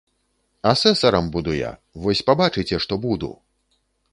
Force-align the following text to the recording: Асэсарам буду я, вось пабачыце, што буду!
Асэсарам 0.71 1.25
буду 1.35 1.51
я, 1.57 1.69
вось 2.07 2.25
пабачыце, 2.31 2.75
што 2.87 2.93
буду! 3.05 3.29